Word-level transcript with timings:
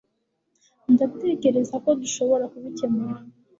ndatekereza 0.93 1.75
ko 1.83 1.89
dushobora 2.01 2.45
kubikemura 2.53 3.17